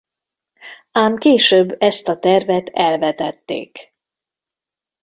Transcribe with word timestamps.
Ám 0.91 1.17
később 1.17 1.75
ezt 1.81 2.07
a 2.07 2.17
tervet 2.19 2.69
elvetették. 2.69 3.93